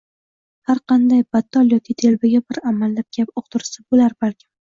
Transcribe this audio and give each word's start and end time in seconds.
Har 0.69 0.79
qanday 0.91 1.19
battol 1.35 1.69
yoki 1.75 1.95
telbaga 2.03 2.41
bir 2.53 2.61
amallab 2.71 3.09
gap 3.19 3.39
uqtirsa 3.43 3.87
bo‘lar 3.93 4.19
balkim. 4.25 4.47